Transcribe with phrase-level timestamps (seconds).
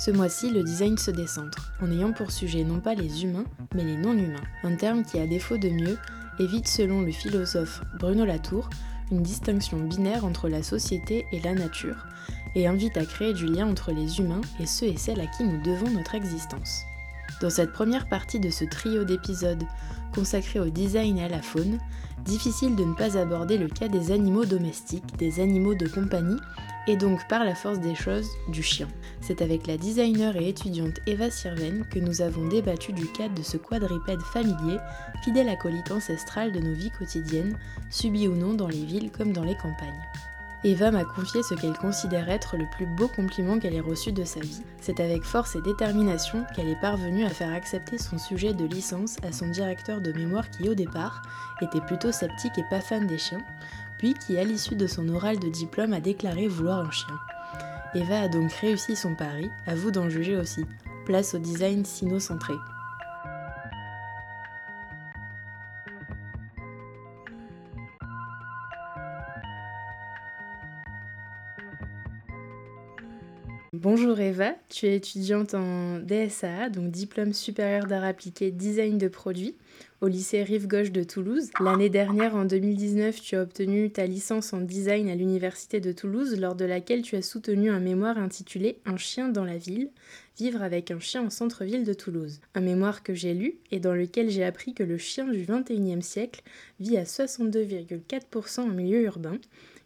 [0.00, 3.84] Ce mois-ci, le design se décentre, en ayant pour sujet non pas les humains, mais
[3.84, 5.98] les non-humains, un terme qui, à défaut de mieux,
[6.38, 8.70] évite, selon le philosophe Bruno Latour,
[9.12, 12.06] une distinction binaire entre la société et la nature,
[12.54, 15.44] et invite à créer du lien entre les humains et ceux et celles à qui
[15.44, 16.80] nous devons notre existence.
[17.42, 19.64] Dans cette première partie de ce trio d'épisodes
[20.14, 21.78] consacré au design et à la faune,
[22.24, 26.40] difficile de ne pas aborder le cas des animaux domestiques, des animaux de compagnie,
[26.90, 28.88] et donc par la force des choses, du chien.
[29.20, 33.44] C'est avec la designer et étudiante Eva Sirven que nous avons débattu du cadre de
[33.44, 34.78] ce quadripède familier,
[35.22, 37.56] fidèle acolyte ancestral de nos vies quotidiennes,
[37.90, 40.02] subi ou non dans les villes comme dans les campagnes.
[40.64, 44.24] Eva m'a confié ce qu'elle considère être le plus beau compliment qu'elle ait reçu de
[44.24, 44.60] sa vie.
[44.80, 49.16] C'est avec force et détermination qu'elle est parvenue à faire accepter son sujet de licence
[49.22, 51.22] à son directeur de mémoire qui au départ
[51.62, 53.42] était plutôt sceptique et pas fan des chiens,
[54.00, 57.18] qui à l'issue de son oral de diplôme a déclaré vouloir un chien.
[57.94, 60.64] Eva a donc réussi son pari, à vous d'en juger aussi.
[61.06, 62.54] Place au design sino-centré.
[73.82, 79.56] Bonjour Eva, tu es étudiante en DSA, donc diplôme supérieur d'art appliqué design de produits,
[80.02, 81.48] au lycée Rive Gauche de Toulouse.
[81.60, 86.38] L'année dernière, en 2019, tu as obtenu ta licence en design à l'université de Toulouse,
[86.38, 89.88] lors de laquelle tu as soutenu un mémoire intitulé Un chien dans la ville,
[90.38, 92.40] vivre avec un chien en centre-ville de Toulouse.
[92.54, 96.02] Un mémoire que j'ai lu et dans lequel j'ai appris que le chien du 21e
[96.02, 96.42] siècle
[96.80, 99.38] vit à 62,4% en milieu urbain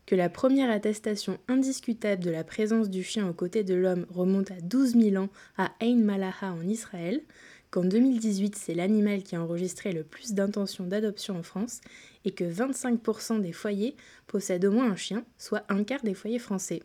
[0.06, 4.50] que la première attestation indiscutable de la présence du chien aux côtés de l'homme remonte
[4.50, 7.22] à 12 000 ans à Ain Malaha en Israël,
[7.70, 11.80] qu'en 2018 c'est l'animal qui a enregistré le plus d'intentions d'adoption en France
[12.24, 16.38] et que 25% des foyers possèdent au moins un chien, soit un quart des foyers
[16.38, 16.82] français.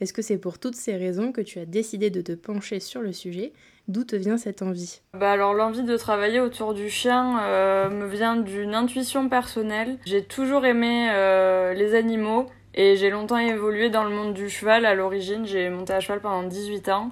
[0.00, 3.00] Est-ce que c'est pour toutes ces raisons que tu as décidé de te pencher sur
[3.00, 3.54] le sujet?
[3.88, 5.00] D'où te vient cette envie?
[5.14, 9.98] Bah alors l'envie de travailler autour du chien euh, me vient d'une intuition personnelle.
[10.04, 14.86] J'ai toujours aimé euh, les animaux et j'ai longtemps évolué dans le monde du cheval.
[14.86, 17.10] À l'origine, j'ai monté à cheval pendant 18 ans.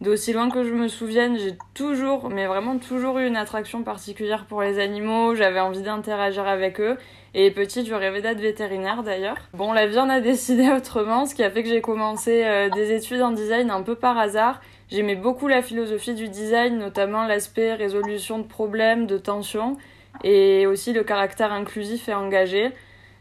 [0.00, 4.46] D'aussi loin que je me souvienne, j'ai toujours, mais vraiment toujours eu une attraction particulière
[4.46, 5.36] pour les animaux.
[5.36, 6.96] J'avais envie d'interagir avec eux.
[7.34, 9.36] Et petite, je rêvais d'être vétérinaire d'ailleurs.
[9.54, 12.68] Bon, la vie en a décidé autrement, ce qui a fait que j'ai commencé euh,
[12.70, 14.60] des études en design un peu par hasard.
[14.92, 19.76] J'aimais beaucoup la philosophie du design, notamment l'aspect résolution de problèmes, de tensions,
[20.22, 22.72] et aussi le caractère inclusif et engagé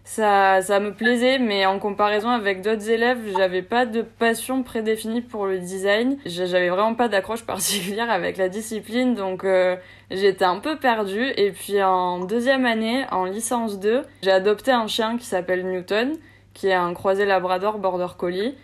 [0.03, 5.21] ça, ça me plaisait, mais en comparaison avec d'autres élèves, j'avais pas de passion prédéfinie
[5.21, 6.17] pour le design.
[6.25, 9.75] J'avais vraiment pas d'accroche particulière avec la discipline, donc euh,
[10.09, 11.27] j'étais un peu perdue.
[11.37, 16.17] Et puis en deuxième année, en licence 2, j'ai adopté un chien qui s'appelle Newton,
[16.53, 18.55] qui est un croisé labrador border collie.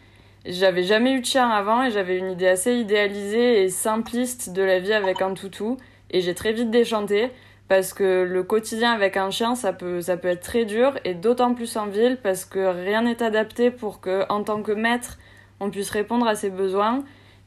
[0.49, 4.61] J'avais jamais eu de chien avant et j'avais une idée assez idéalisée et simpliste de
[4.61, 5.77] la vie avec un toutou.
[6.09, 7.31] Et j'ai très vite déchanté
[7.67, 11.13] parce que le quotidien avec un chien ça peut ça peut être très dur et
[11.15, 15.17] d'autant plus en ville parce que rien n'est adapté pour que en tant que maître
[15.59, 17.03] on puisse répondre à ses besoins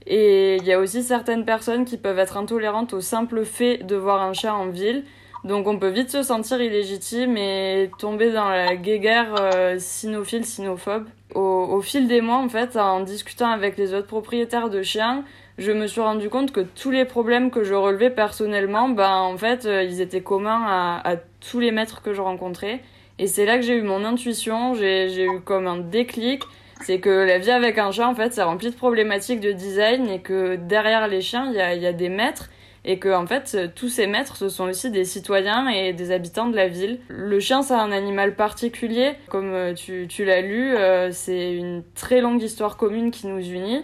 [0.06, 3.96] et il y a aussi certaines personnes qui peuvent être intolérantes au simple fait de
[3.96, 5.04] voir un chien en ville
[5.44, 11.06] donc on peut vite se sentir illégitime et tomber dans la guéguerre euh, cynophile sinophobe
[11.34, 15.24] au, fil des mois en fait en discutant avec les autres propriétaires de chiens
[15.60, 19.36] je me suis rendu compte que tous les problèmes que je relevais personnellement, ben en
[19.36, 21.16] fait, euh, ils étaient communs à,
[21.50, 22.80] tous les maîtres que je rencontrais.
[23.18, 26.42] Et c'est là que j'ai eu mon intuition, j'ai eu comme un déclic.
[26.80, 30.08] C'est que la vie avec un chien, en fait, c'est rempli de problématiques de design
[30.08, 32.48] et que derrière les chiens, il y a des maîtres
[32.84, 36.48] et que en fait tous ces maîtres ce sont aussi des citoyens et des habitants
[36.48, 36.98] de la ville.
[37.08, 41.82] Le chien c'est un animal particulier, comme euh, tu, tu l'as lu, euh, c'est une
[41.94, 43.82] très longue histoire commune qui nous unit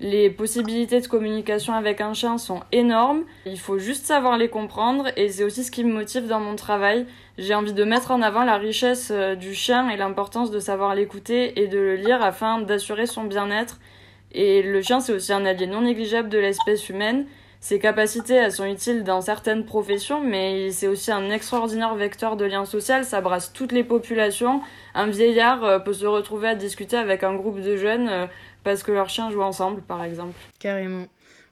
[0.00, 3.24] les possibilités de communication avec un chien sont énormes.
[3.46, 6.56] Il faut juste savoir les comprendre et c'est aussi ce qui me motive dans mon
[6.56, 7.06] travail.
[7.36, 10.94] J'ai envie de mettre en avant la richesse euh, du chien et l'importance de savoir
[10.94, 13.78] l'écouter et de le lire afin d'assurer son bien-être.
[14.32, 17.26] Et le chien, c'est aussi un allié non négligeable de l'espèce humaine.
[17.60, 22.44] Ses capacités, elles sont utiles dans certaines professions, mais c'est aussi un extraordinaire vecteur de
[22.44, 23.04] lien social.
[23.04, 24.60] Ça brasse toutes les populations.
[24.94, 28.26] Un vieillard euh, peut se retrouver à discuter avec un groupe de jeunes euh,
[28.62, 30.38] parce que leurs chiens jouent ensemble, par exemple.
[30.60, 31.06] Carrément.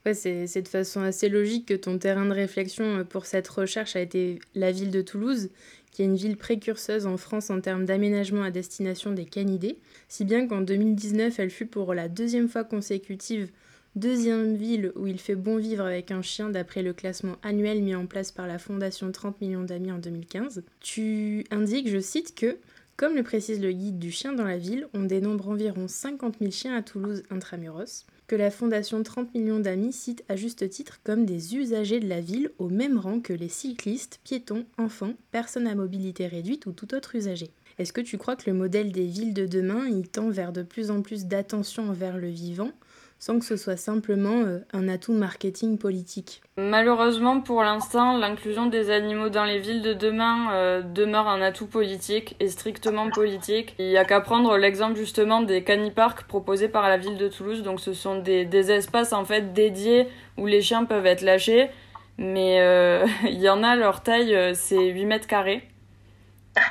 [0.05, 4.00] Ouais, c'est de façon assez logique que ton terrain de réflexion pour cette recherche a
[4.00, 5.50] été la ville de Toulouse,
[5.91, 10.25] qui est une ville précurseuse en France en termes d'aménagement à destination des canidés, si
[10.25, 13.50] bien qu'en 2019, elle fut pour la deuxième fois consécutive
[13.96, 17.94] deuxième ville où il fait bon vivre avec un chien d'après le classement annuel mis
[17.94, 20.62] en place par la Fondation 30 millions d'amis en 2015.
[20.81, 22.58] Tu indiques, je cite, que,
[22.96, 26.50] comme le précise le guide du chien dans la ville, on dénombre environ 50 000
[26.50, 31.25] chiens à Toulouse intramuros, que la Fondation 30 millions d'amis cite à juste titre comme
[31.25, 35.75] des usagers de la ville au même rang que les cyclistes, piétons, enfants, personnes à
[35.75, 37.50] mobilité réduite ou tout autre usager.
[37.78, 40.62] Est-ce que tu crois que le modèle des villes de demain y tend vers de
[40.62, 42.72] plus en plus d'attention envers le vivant?
[43.18, 46.42] Sans que ce soit simplement euh, un atout marketing politique.
[46.56, 51.66] Malheureusement, pour l'instant, l'inclusion des animaux dans les villes de demain euh, demeure un atout
[51.66, 53.74] politique et strictement politique.
[53.78, 57.62] Il n'y a qu'à prendre l'exemple justement des caniparks proposés par la ville de Toulouse.
[57.62, 61.70] Donc, ce sont des, des espaces en fait dédiés où les chiens peuvent être lâchés.
[62.18, 65.66] Mais euh, il y en a, leur taille, c'est 8 mètres carrés.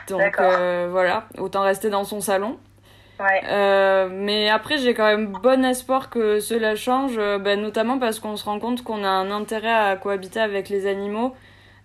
[0.07, 2.57] Donc voilà, autant rester dans son salon.
[3.22, 8.20] Euh, mais après, j'ai quand même bon espoir que cela change, euh, ben, notamment parce
[8.20, 11.34] qu'on se rend compte qu'on a un intérêt à cohabiter avec les animaux.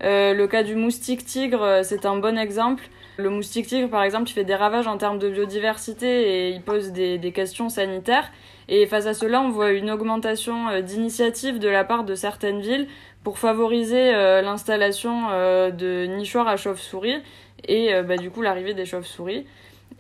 [0.03, 2.85] Euh, le cas du moustique tigre, c'est un bon exemple.
[3.19, 6.63] Le moustique tigre, par exemple, il fait des ravages en termes de biodiversité et il
[6.63, 8.31] pose des, des questions sanitaires.
[8.69, 12.87] Et face à cela, on voit une augmentation d'initiatives de la part de certaines villes
[13.25, 14.13] pour favoriser
[14.43, 15.29] l'installation
[15.71, 17.21] de nichoirs à chauves-souris
[17.67, 19.45] et bah, du coup l'arrivée des chauves-souris.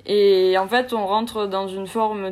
[0.06, 2.30] Et en fait, on rentre dans une forme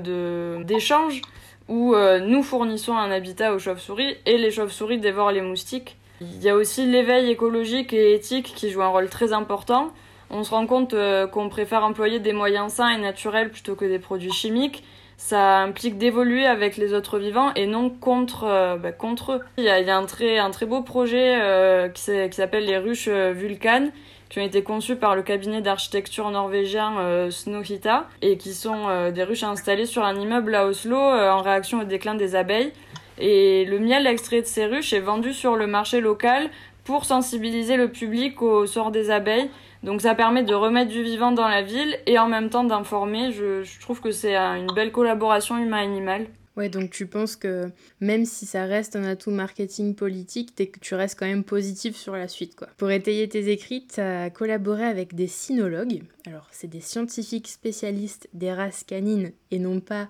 [0.65, 1.23] d'échange
[1.69, 5.97] où euh, nous fournissons un habitat aux chauves-souris et les chauves-souris dévorent les moustiques.
[6.21, 9.91] Il y a aussi l'éveil écologique et éthique qui joue un rôle très important.
[10.31, 13.85] On se rend compte euh, qu'on préfère employer des moyens sains et naturels plutôt que
[13.85, 14.83] des produits chimiques.
[15.17, 19.41] Ça implique d'évoluer avec les autres vivants et non contre, euh, bah, contre eux.
[19.59, 23.89] Il y a, un, très, un très beau projet qui s'appelle les ruches Vulcan
[24.29, 29.11] qui ont été conçus par le cabinet d'architecture norvégien euh, Snøhetta et qui sont euh,
[29.11, 32.73] des ruches installées sur un immeuble à Oslo euh, en réaction au déclin des abeilles.
[33.19, 36.51] Et le miel extrait de ces ruches est vendu sur le marché local
[36.85, 39.51] pour sensibiliser le public au sort des abeilles.
[39.83, 43.33] Donc ça permet de remettre du vivant dans la ville et en même temps d'informer.
[43.33, 46.27] Je, je trouve que c'est une belle collaboration humain-animal.
[46.59, 47.71] Ouais, donc tu penses que
[48.01, 52.17] même si ça reste un atout marketing politique, que tu restes quand même positif sur
[52.17, 52.57] la suite.
[52.57, 52.67] Quoi.
[52.77, 56.03] Pour étayer tes écrits, tu as collaboré avec des cynologues.
[56.27, 60.09] Alors, c'est des scientifiques spécialistes des races canines et non pas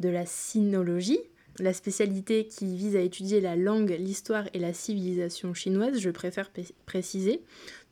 [0.00, 1.20] de la cynologie,
[1.58, 6.50] la spécialité qui vise à étudier la langue, l'histoire et la civilisation chinoise, je préfère
[6.86, 7.42] préciser.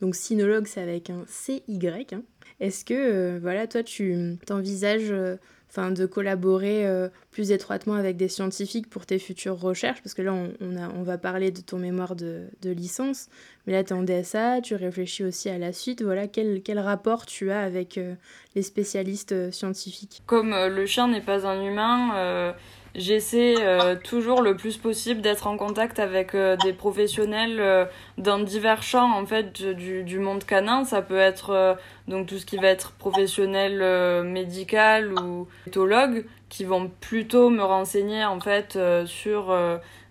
[0.00, 1.62] Donc cynologue, c'est avec un CY.
[1.68, 2.22] Hein.
[2.60, 5.10] Est-ce que, euh, voilà, toi, tu t'envisages...
[5.10, 5.36] Euh,
[5.70, 10.22] enfin de collaborer euh, plus étroitement avec des scientifiques pour tes futures recherches, parce que
[10.22, 13.28] là on, a, on va parler de ton mémoire de, de licence,
[13.66, 16.80] mais là tu es en DSA, tu réfléchis aussi à la suite, voilà quel, quel
[16.80, 18.14] rapport tu as avec euh,
[18.56, 20.22] les spécialistes euh, scientifiques?
[20.26, 22.54] Comme le chien n'est pas un humain,
[22.96, 27.84] J'essaie euh, toujours le plus possible d'être en contact avec euh, des professionnels euh,
[28.18, 30.84] dans divers champs en fait du, du monde canin.
[30.84, 31.78] Ça peut être
[32.08, 38.24] donc tout ce qui va être professionnel médical ou éthologue qui vont plutôt me renseigner
[38.24, 39.56] en fait sur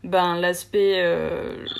[0.03, 1.03] ben l'aspect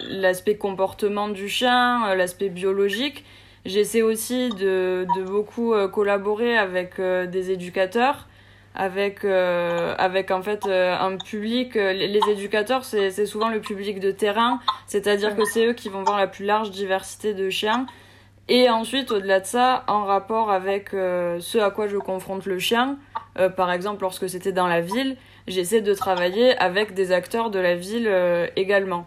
[0.09, 3.23] l'aspect comportement du chien, l'aspect biologique.
[3.65, 8.28] J'essaie aussi de, de beaucoup collaborer avec des éducateurs
[8.79, 13.59] avec euh, avec en fait euh, un public euh, les éducateurs c'est c'est souvent le
[13.59, 17.49] public de terrain c'est-à-dire que c'est eux qui vont voir la plus large diversité de
[17.49, 17.85] chiens.
[18.47, 22.97] Et ensuite au-delà de ça en rapport avec ce à quoi je confronte le chien
[23.55, 25.17] par exemple lorsque c'était dans la ville
[25.47, 28.09] j'essaie de travailler avec des acteurs de la ville
[28.55, 29.05] également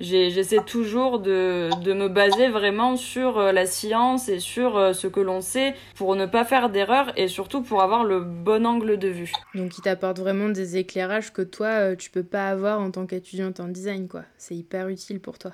[0.00, 5.06] j'essaie toujours de, de, me baser vraiment sur euh, la science et sur euh, ce
[5.06, 8.98] que l'on sait pour ne pas faire d'erreurs et surtout pour avoir le bon angle
[8.98, 9.32] de vue.
[9.54, 13.06] Donc il t'apporte vraiment des éclairages que toi euh, tu peux pas avoir en tant
[13.06, 14.22] qu'étudiante en design quoi.
[14.36, 15.52] C'est hyper utile pour toi.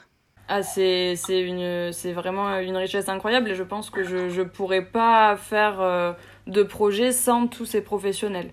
[0.49, 4.40] Ah c'est c'est une c'est vraiment une richesse incroyable et je pense que je je
[4.40, 6.16] pourrais pas faire
[6.47, 8.50] de projet sans tous ces professionnels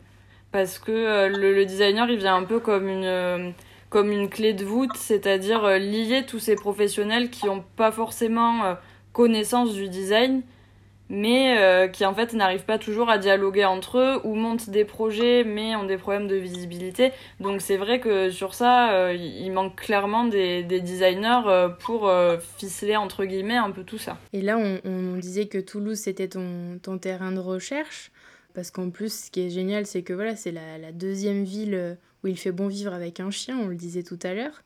[0.51, 3.54] parce que le, le, designer il vient un peu comme une
[3.89, 8.65] comme une clé de voûte, c'est-à-dire euh, lier tous ces professionnels qui n'ont pas forcément
[8.65, 8.74] euh,
[9.13, 10.42] connaissance du design,
[11.08, 14.86] mais euh, qui en fait n'arrivent pas toujours à dialoguer entre eux ou montent des
[14.86, 17.12] projets mais ont des problèmes de visibilité.
[17.39, 22.12] Donc c'est vrai que sur ça, il manque clairement des, des designers pour
[22.58, 24.18] ficeler entre guillemets un peu tout ça.
[24.34, 28.12] Et là, on, disait que Toulouse c'était ton, terrain de recherche.
[28.56, 32.27] Parce qu'en plus, ce qui est génial, c'est que voilà, c'est la, deuxième ville où
[32.27, 34.63] il fait bon vivre avec un chien, on le disait tout à l'heure.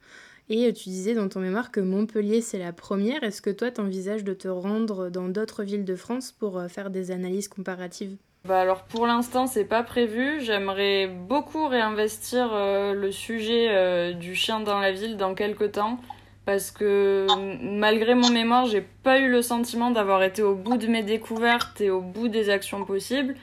[0.49, 3.23] Et tu disais dans ton mémoire que Montpellier, c'est la première.
[3.23, 6.89] Est-ce que toi, tu envisages de te rendre dans d'autres villes de France pour faire
[6.89, 8.15] des analyses comparatives?
[8.45, 10.39] Bah alors pour l'instant c'est pas prévu.
[10.41, 15.99] J'aimerais beaucoup réinvestir le sujet du chien dans la ville dans quelques temps
[16.45, 17.27] parce que
[17.61, 21.79] malgré mon mémoire, j'ai pas eu le sentiment d'avoir été au bout de mes découvertes
[21.79, 23.35] et au bout des actions possibles.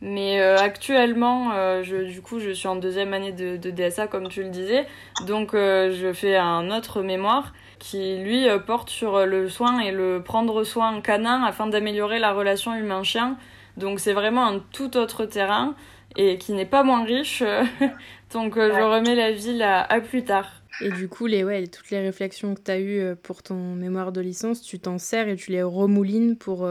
[0.00, 4.06] Mais euh, actuellement, euh, je, du coup, je suis en deuxième année de, de DSA,
[4.06, 4.86] comme tu le disais.
[5.26, 10.22] Donc, euh, je fais un autre mémoire qui, lui, porte sur le soin et le
[10.22, 13.36] prendre soin canin afin d'améliorer la relation humain-chien.
[13.76, 15.74] Donc, c'est vraiment un tout autre terrain
[16.16, 17.42] et qui n'est pas moins riche.
[18.32, 20.62] Donc, je remets la ville à, à plus tard.
[20.80, 24.12] Et du coup, les, ouais, toutes les réflexions que tu as eues pour ton mémoire
[24.12, 26.68] de licence, tu t'en sers et tu les remoulines pour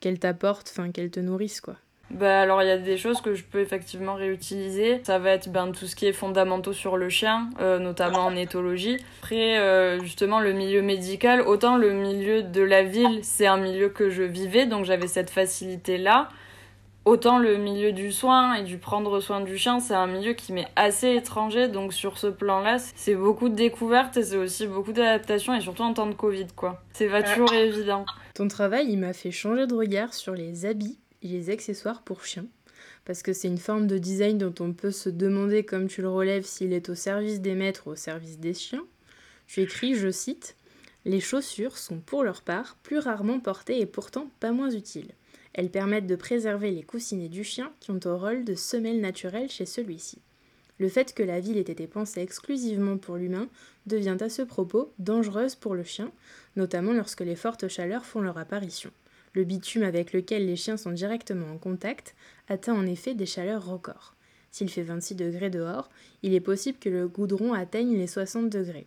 [0.00, 1.76] qu'elles t'apportent, enfin qu'elles te nourrissent, quoi.
[2.12, 5.00] Bah alors il y a des choses que je peux effectivement réutiliser.
[5.04, 8.36] Ça va être ben, tout ce qui est fondamentaux sur le chien, euh, notamment en
[8.36, 8.98] éthologie.
[9.22, 14.10] Après justement le milieu médical, autant le milieu de la ville c'est un milieu que
[14.10, 16.28] je vivais donc j'avais cette facilité là.
[17.04, 20.52] Autant le milieu du soin et du prendre soin du chien, c'est un milieu qui
[20.52, 24.92] m'est assez étranger, donc sur ce plan-là, c'est beaucoup de découvertes et c'est aussi beaucoup
[24.92, 26.80] d'adaptation et surtout en temps de Covid, quoi.
[26.92, 28.06] C'est pas toujours évident.
[28.34, 32.46] Ton travail, il m'a fait changer de regard sur les habits les accessoires pour chiens.
[33.04, 36.08] Parce que c'est une forme de design dont on peut se demander, comme tu le
[36.08, 38.84] relèves, s'il est au service des maîtres ou au service des chiens.
[39.46, 40.56] Tu écris, je cite,
[41.04, 45.12] Les chaussures sont pour leur part plus rarement portées et pourtant pas moins utiles.
[45.54, 49.50] Elles permettent de préserver les coussinets du chien qui ont au rôle de semelle naturelle
[49.50, 50.18] chez celui-ci.
[50.78, 53.48] Le fait que la ville ait été pensée exclusivement pour l'humain
[53.86, 56.10] devient à ce propos dangereuse pour le chien,
[56.56, 58.90] notamment lorsque les fortes chaleurs font leur apparition.
[59.34, 62.14] Le bitume avec lequel les chiens sont directement en contact
[62.48, 64.14] atteint en effet des chaleurs records.
[64.50, 65.88] S'il fait 26 degrés dehors,
[66.22, 68.86] il est possible que le goudron atteigne les 60 degrés.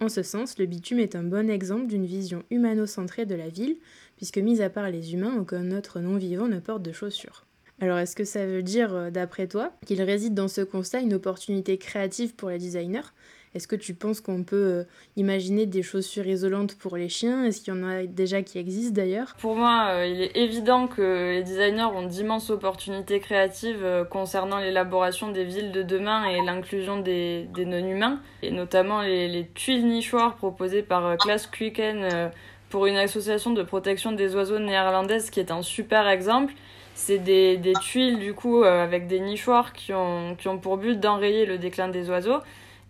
[0.00, 3.76] En ce sens, le bitume est un bon exemple d'une vision humano-centrée de la ville,
[4.16, 7.44] puisque mis à part les humains, aucun autre non-vivant ne porte de chaussures.
[7.80, 11.14] Alors est-ce que ça veut dire, euh, d'après toi, qu'il réside dans ce constat une
[11.14, 13.12] opportunité créative pour les designers?
[13.54, 14.84] Est-ce que tu penses qu'on peut euh,
[15.16, 17.44] imaginer des chaussures isolantes pour les chiens?
[17.44, 19.34] Est-ce qu'il y en a déjà qui existent d'ailleurs?
[19.38, 24.58] Pour moi, euh, il est évident que les designers ont d'immenses opportunités créatives euh, concernant
[24.58, 30.82] l'élaboration des villes de demain et l'inclusion des, non-humains, et notamment les, tuiles nichoirs proposées
[30.82, 32.30] par Klaas Kuiken
[32.70, 36.54] pour une association de protection des oiseaux néerlandaise qui est un super exemple.
[36.94, 41.88] C'est des, tuiles du coup avec des nichoirs qui ont pour but d'enrayer le déclin
[41.88, 42.38] des oiseaux.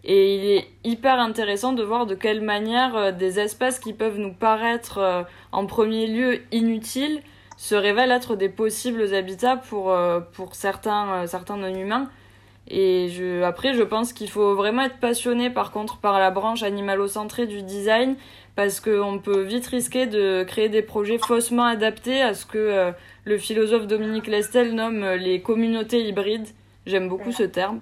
[0.04, 4.18] Et il est hyper intéressant de voir de quelle manière euh, des espaces qui peuvent
[4.18, 7.23] nous paraître euh, en premier lieu inutiles
[7.56, 12.11] se révèlent être des possibles habitats pour, euh, pour certains, certains non-humains.
[12.68, 16.64] Et je, après, je pense qu'il faut vraiment être passionné par contre par la branche
[16.64, 18.16] animalocentrée du design
[18.56, 22.92] parce qu'on peut vite risquer de créer des projets faussement adaptés à ce que
[23.25, 26.49] le philosophe Dominique Lestel nomme les communautés hybrides.
[26.87, 27.80] J'aime beaucoup ce terme.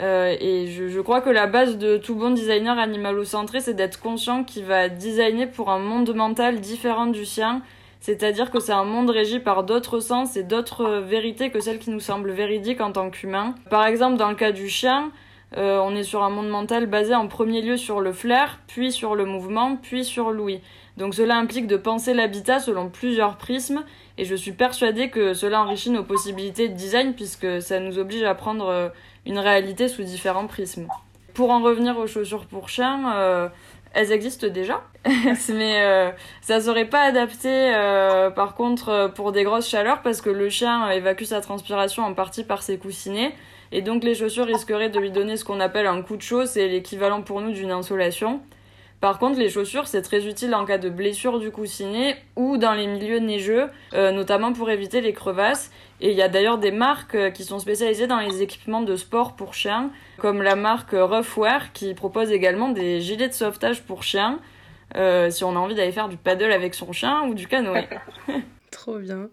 [0.00, 4.44] Euh, et je, crois que la base de tout bon designer animalocentré, c'est d'être conscient
[4.44, 7.62] qu'il va designer pour un monde mental différent du sien.
[8.00, 11.90] C'est-à-dire que c'est un monde régi par d'autres sens et d'autres vérités que celles qui
[11.90, 13.54] nous semblent véridiques en tant qu'humains.
[13.70, 15.10] Par exemple, dans le cas du chien,
[15.56, 18.90] euh, on est sur un monde mental basé en premier lieu sur le flair, puis
[18.90, 20.60] sur le mouvement, puis sur l'ouïe.
[20.96, 23.84] Donc cela implique de penser l'habitat selon plusieurs prismes,
[24.16, 28.22] et je suis persuadée que cela enrichit nos possibilités de design puisque ça nous oblige
[28.22, 28.88] à prendre euh,
[29.26, 30.86] une réalité sous différents prismes.
[31.34, 33.48] Pour en revenir aux chaussures pour chiens, euh,
[33.92, 34.82] elles existent déjà,
[35.48, 36.10] mais euh,
[36.42, 40.90] ça serait pas adapté euh, par contre pour des grosses chaleurs parce que le chien
[40.90, 43.34] évacue sa transpiration en partie par ses coussinets
[43.72, 46.46] et donc les chaussures risqueraient de lui donner ce qu'on appelle un coup de chaud,
[46.46, 48.40] c'est l'équivalent pour nous d'une insolation.
[49.04, 52.72] Par contre, les chaussures, c'est très utile en cas de blessure du coussinet ou dans
[52.72, 55.70] les milieux neigeux, euh, notamment pour éviter les crevasses.
[56.00, 58.96] Et il y a d'ailleurs des marques euh, qui sont spécialisées dans les équipements de
[58.96, 64.04] sport pour chiens, comme la marque Roughwear qui propose également des gilets de sauvetage pour
[64.04, 64.40] chiens,
[64.96, 67.86] euh, si on a envie d'aller faire du paddle avec son chien ou du canoë.
[68.70, 69.28] Trop bien.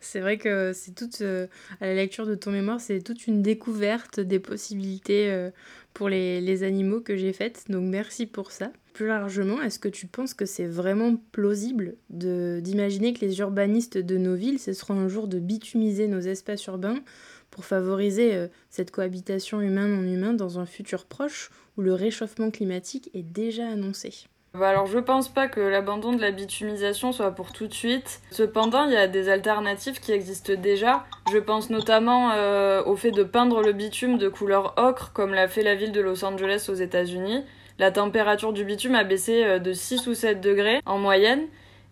[0.00, 4.18] C'est vrai que c'est toute, à la lecture de ton mémoire, c'est toute une découverte
[4.18, 5.50] des possibilités
[5.92, 7.70] pour les, les animaux que j'ai faites.
[7.70, 8.72] Donc merci pour ça.
[8.92, 14.18] Plus largement, est-ce que tu penses que c'est vraiment plausible d'imaginer que les urbanistes de
[14.18, 16.98] nos villes cesseront un jour de bitumiser nos espaces urbains
[17.50, 23.22] pour favoriser euh, cette cohabitation humain-non-humain dans un futur proche où le réchauffement climatique est
[23.22, 24.26] déjà annoncé?
[24.52, 28.20] Bah alors je pense pas que l'abandon de la bitumisation soit pour tout de suite.
[28.32, 31.04] Cependant, il y a des alternatives qui existent déjà.
[31.32, 35.46] Je pense notamment euh, au fait de peindre le bitume de couleur ocre comme l'a
[35.46, 37.44] fait la ville de Los Angeles aux États-Unis.
[37.80, 41.46] La température du bitume a baissé de 6 ou 7 degrés en moyenne.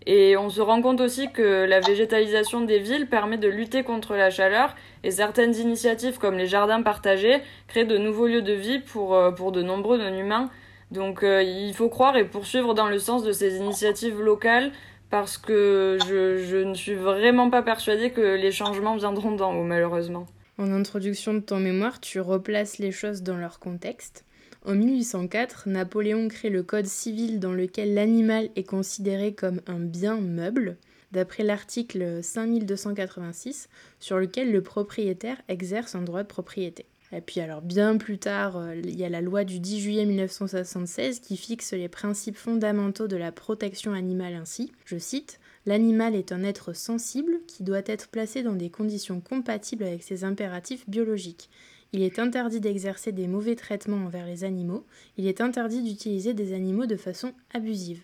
[0.07, 4.14] Et on se rend compte aussi que la végétalisation des villes permet de lutter contre
[4.14, 8.78] la chaleur et certaines initiatives comme les jardins partagés créent de nouveaux lieux de vie
[8.78, 10.50] pour, pour de nombreux non-humains.
[10.92, 14.71] Donc il faut croire et poursuivre dans le sens de ces initiatives locales
[15.11, 19.64] parce que je, je, ne suis vraiment pas persuadée que les changements viendront d'en haut,
[19.64, 20.26] malheureusement.
[20.59, 24.25] En introduction de ton mémoire, tu replaces les choses dans leur contexte.
[24.68, 30.20] En 1804, Napoléon crée le Code civil dans lequel l'animal est considéré comme un bien
[30.20, 30.76] meuble,
[31.10, 36.84] d'après l'article 5286, sur lequel le propriétaire exerce un droit de propriété.
[37.12, 40.04] Et puis alors bien plus tard, euh, il y a la loi du 10 juillet
[40.04, 46.32] 1976 qui fixe les principes fondamentaux de la protection animale ainsi, je cite, L'animal est
[46.32, 51.50] un être sensible qui doit être placé dans des conditions compatibles avec ses impératifs biologiques.
[51.92, 54.85] Il est interdit d'exercer des mauvais traitements envers les animaux,
[55.16, 58.02] il est interdit d'utiliser des animaux de façon abusive.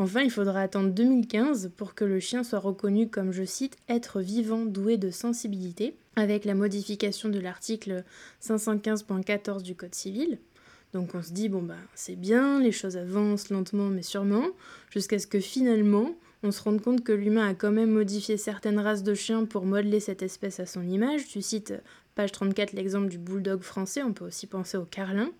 [0.00, 4.20] Enfin, il faudra attendre 2015 pour que le chien soit reconnu comme, je cite, être
[4.20, 8.04] vivant doué de sensibilité, avec la modification de l'article
[8.40, 10.38] 515.14 du Code civil.
[10.92, 14.46] Donc on se dit, bon bah c'est bien, les choses avancent lentement mais sûrement,
[14.90, 18.78] jusqu'à ce que finalement on se rende compte que l'humain a quand même modifié certaines
[18.78, 21.26] races de chiens pour modeler cette espèce à son image.
[21.26, 21.74] Tu cites
[22.18, 25.30] page 34 l'exemple du bulldog français, on peut aussi penser au carlin.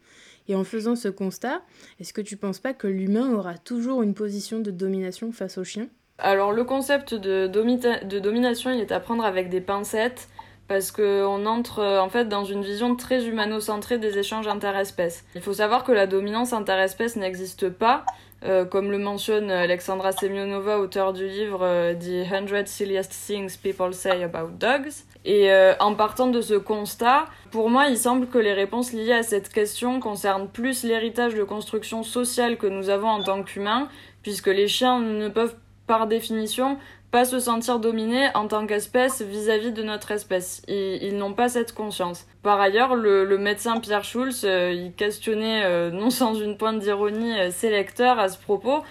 [0.47, 1.61] Et en faisant ce constat,
[1.99, 5.65] est-ce que tu penses pas que l'humain aura toujours une position de domination face au
[5.65, 5.89] chien?
[6.19, 10.29] Alors le concept de, de domination, il est à prendre avec des pincettes
[10.69, 15.25] parce qu'on entre euh, en fait dans une vision très humano-centrée des échanges interespèces.
[15.35, 18.05] Il faut savoir que la dominance interespèce n'existe pas,
[18.45, 23.93] euh, comme le mentionne Alexandra Semyonova, auteur du livre euh, The 100 Silliest Things People
[23.93, 25.05] Say About Dogs.
[25.25, 29.23] Et en partant de ce constat, pour moi, il semble que les réponses liées à
[29.23, 33.89] cette question concernent plus l'héritage de construction sociale que nous avons en tant qu'humains,
[34.23, 35.55] puisque les chiens ne peuvent
[35.89, 36.79] par définition
[37.11, 40.63] pas se sentir dominés en tant qu'espèce vis-à-vis de notre espèce.
[40.69, 42.27] Ils, n'ont pas cette conscience.
[42.43, 47.39] Par ailleurs, le, médecin Pierre Schulz, euh, il questionnait, euh, non sans une pointe d'ironie,
[47.39, 48.83] euh, ses lecteurs à ce propos,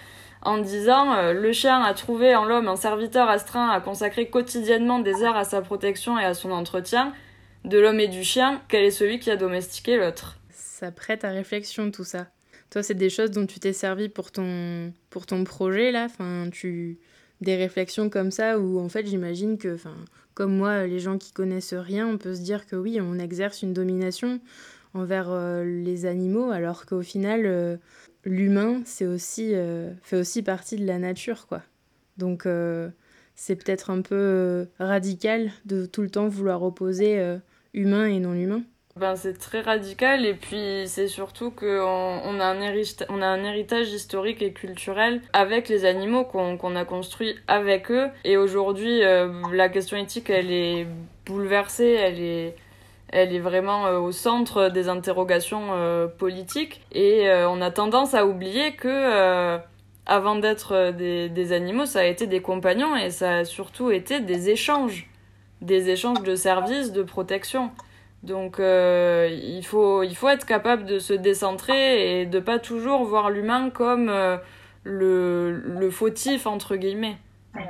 [0.42, 5.22] en disant Le chien a trouvé en l'homme un serviteur astreint à consacrer quotidiennement des
[5.24, 7.12] heures à sa protection et à son entretien.
[7.64, 10.38] De l'homme et du chien, quel est celui qui a domestiqué l'autre?
[10.50, 12.28] Ça prête à réflexion tout ça.
[12.70, 16.04] Toi, c'est des choses dont tu t'es servi pour ton, pour ton projet là?
[16.04, 16.98] Enfin, tu
[17.40, 19.94] des réflexions comme ça où en fait j'imagine que, enfin,
[20.34, 23.62] comme moi, les gens qui connaissent rien, on peut se dire que oui, on exerce
[23.62, 24.40] une domination
[24.94, 27.76] envers euh, les animaux, alors qu'au final, euh,
[28.24, 31.62] l'humain, c'est aussi, euh, fait aussi partie de la nature, quoi.
[32.16, 32.48] Donc
[33.36, 37.38] c'est peut-être un peu radical de tout le temps vouloir opposer
[37.74, 38.64] humain et non humain.
[38.98, 44.52] Ben, c'est très radical et puis c'est surtout qu'on on a, un héritage historique et
[44.52, 48.08] culturel avec les animaux qu'on a construit avec eux.
[48.24, 50.88] Et aujourd'hui, euh, la question éthique, elle est
[51.26, 52.56] bouleversée, elle est,
[53.10, 56.80] elle est vraiment euh, au centre des interrogations euh, politiques.
[56.90, 59.58] Et on a tendance à oublier que
[60.06, 64.50] avant d'être des animaux, ça a été des compagnons et ça a surtout été des
[64.50, 65.08] échanges.
[65.60, 67.70] Des échanges de services, de protection.
[68.22, 73.04] Donc euh, il, faut, il faut être capable de se décentrer et de pas toujours
[73.04, 74.36] voir l'humain comme euh,
[74.84, 77.16] le, le fautif, entre guillemets,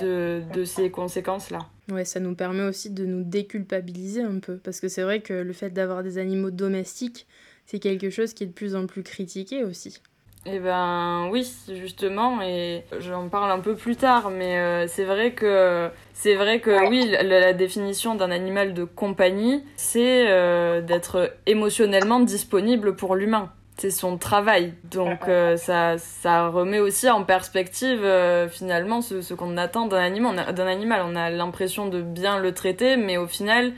[0.00, 1.60] de, de ces conséquences-là.
[1.90, 5.32] Ouais, ça nous permet aussi de nous déculpabiliser un peu, parce que c'est vrai que
[5.32, 7.26] le fait d'avoir des animaux domestiques,
[7.66, 10.00] c'est quelque chose qui est de plus en plus critiqué aussi.
[10.46, 15.32] Eh ben oui, justement, et j'en parle un peu plus tard, mais euh, c'est vrai
[15.32, 22.20] que c'est vrai que oui, la, définition d'un animal de compagnie, c'est euh, d'être émotionnellement
[22.20, 23.50] disponible pour l'humain.
[23.76, 28.04] C'est son travail, donc euh, ça ça remet aussi en perspective
[28.48, 30.54] finalement ce, ce qu'on attend d'un animal.
[30.54, 33.72] D'un animal, on a l'impression de bien le traiter, mais au final,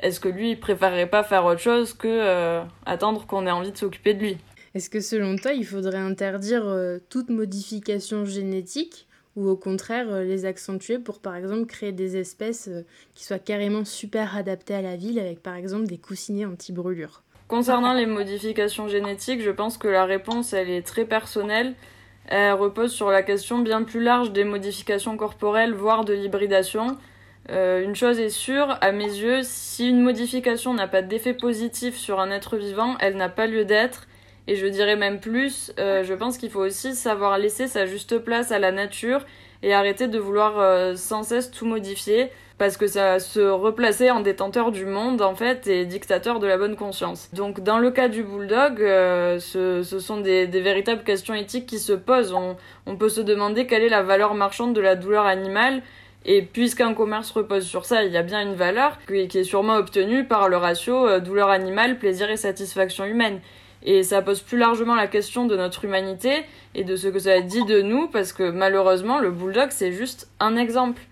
[0.00, 3.78] est-ce que lui il préférerait pas faire autre chose que attendre qu'on ait envie de
[3.78, 4.38] s'occuper de lui?
[4.74, 9.06] Est-ce que selon toi, il faudrait interdire euh, toute modification génétique
[9.36, 13.38] ou au contraire euh, les accentuer pour par exemple créer des espèces euh, qui soient
[13.38, 17.22] carrément super adaptées à la ville avec par exemple des coussinets anti-brûlure?
[17.48, 21.74] Concernant les modifications génétiques, je pense que la réponse elle est très personnelle.
[22.26, 26.96] Elle repose sur la question bien plus large des modifications corporelles, voire de l'hybridation.
[27.50, 32.20] une chose est sûre, à mes yeux, si une modification n'a pas d'effet positif sur
[32.20, 34.06] un être vivant, elle n'a pas lieu d'être
[34.48, 38.18] et je dirais même plus, euh, je pense qu'il faut aussi savoir laisser sa juste
[38.18, 39.24] place à la nature
[39.62, 42.30] et arrêter de vouloir sans cesse tout modifier
[42.62, 46.56] parce que ça se replaçait en détenteur du monde en fait et dictateur de la
[46.56, 47.28] bonne conscience.
[47.32, 51.92] Donc dans le cas du bulldog, euh, ce, sont des, véritables questions éthiques qui se
[51.92, 52.32] posent.
[52.32, 55.82] On, peut se demander quelle est la valeur marchande de la douleur animale.
[56.24, 59.74] Et puisqu'un commerce repose sur ça, il y a bien une valeur qui, est sûrement
[59.74, 63.40] obtenue par le ratio euh, douleur animale, plaisir et satisfaction humaine.
[63.84, 67.40] Et ça pose plus largement la question de notre humanité et de ce que ça
[67.40, 71.02] dit de nous, parce que malheureusement, le bulldog, c'est juste un exemple.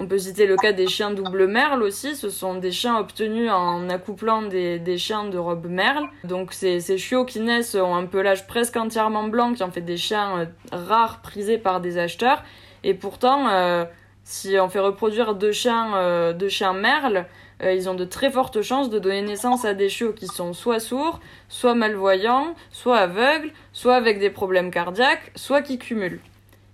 [0.00, 2.14] On peut citer le cas des chiens double merle aussi.
[2.14, 6.08] Ce sont des chiens obtenus en accouplant des, chiens de robe merle.
[6.22, 9.80] Donc ces, ces chiots qui naissent ont un pelage presque entièrement blanc qui en fait
[9.80, 12.44] des chiens euh, rares prisés par des acheteurs.
[12.84, 13.84] Et pourtant, euh,
[14.22, 17.26] si on fait reproduire deux chiens, euh, deux chiens merles,
[17.62, 20.80] ils ont de très fortes chances de donner naissance à des chiots qui sont soit
[20.80, 26.20] sourds, soit malvoyants, soit aveugles, soit avec des problèmes cardiaques, soit qui cumulent.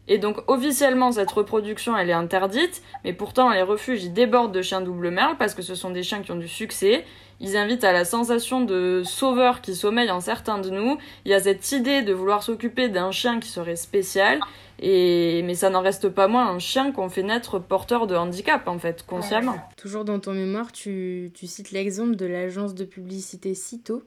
[0.07, 4.83] Et donc officiellement cette reproduction elle est interdite, mais pourtant les refuges débordent de chiens
[4.83, 7.05] double merle parce que ce sont des chiens qui ont du succès.
[7.41, 10.99] Ils invitent à la sensation de sauveur qui sommeille en certains de nous.
[11.25, 14.41] Il y a cette idée de vouloir s'occuper d'un chien qui serait spécial,
[14.81, 18.67] et mais ça n'en reste pas moins un chien qu'on fait naître porteur de handicap
[18.69, 19.57] en fait consciemment.
[19.77, 24.03] Toujours dans ton mémoire, tu, tu cites l'exemple de l'agence de publicité Cito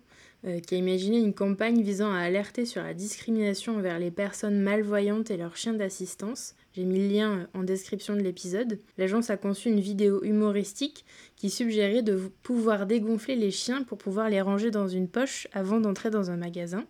[0.46, 4.60] euh, qui a imaginé une campagne visant à alerter sur la discrimination envers les personnes
[4.60, 6.54] malvoyantes et leurs chiens d'assistance.
[6.74, 8.80] J'ai mis le lien en description de l'épisode.
[9.00, 11.06] L'agence a conçu une vidéo humoristique
[11.38, 15.80] qui suggérait de pouvoir dégonfler les chiens pour pouvoir les ranger dans une poche avant
[15.80, 16.86] d'entrer dans un magasin.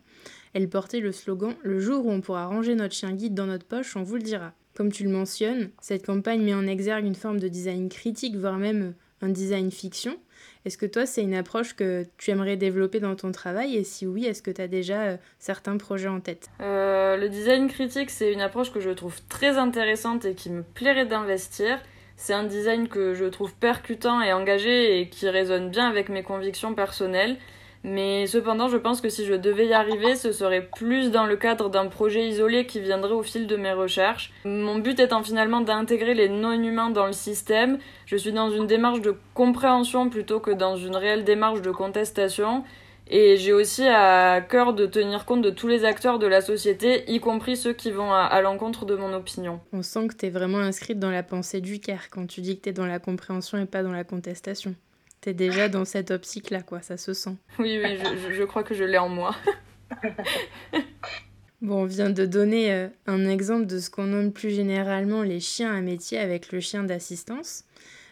[0.58, 3.67] Elle portait le slogan Le jour où on pourra ranger notre chien guide dans notre
[3.67, 4.54] poche, on vous le dira.
[4.76, 8.58] Comme tu le mentionnes, cette campagne met en exergue une forme de design critique, voire
[8.58, 10.17] même un design fiction,
[10.65, 13.76] est-ce que toi, c'est une approche que tu aimerais développer dans ton travail?
[13.76, 16.50] Et si oui, est-ce que tu as déjà euh, certains projets en tête?
[16.60, 20.63] Euh, Le design critique, c'est une approche que je trouve très intéressante et qui me
[20.63, 21.80] plairait d'investir.
[22.15, 26.24] C'est un design que je trouve percutant et engagé et qui résonne bien avec mes
[26.24, 27.38] convictions personnelles.
[27.89, 31.38] Mais cependant, je pense que si je devais y arriver, ce serait plus dans le
[31.38, 34.34] cadre d'un projet isolé qui viendrait au fil de mes recherches.
[34.43, 39.00] Mon but étant finalement d'intégrer les non-humains dans le système, je suis dans une démarche
[39.00, 42.65] de compréhension plutôt que dans une réelle démarche de contestation.
[43.10, 47.10] Et j'ai aussi à cœur de tenir compte de tous les acteurs de la société,
[47.10, 49.62] y compris ceux qui vont à, l'encontre de mon opinion.
[49.71, 52.58] On sent que tu es vraiment inscrite dans la pensée du CARE quand tu dis
[52.58, 54.76] que tu es dans la compréhension et pas dans la contestation.
[55.21, 57.36] T'es déjà dans cette optique-là, quoi, ça se sent.
[57.60, 57.97] Oui, oui,
[58.32, 59.36] je, crois que je l'ai en moi.
[61.62, 65.39] bon, on vient de donner euh, un exemple de ce qu'on nomme plus généralement les
[65.39, 67.63] chiens à métier avec le chien d'assistance.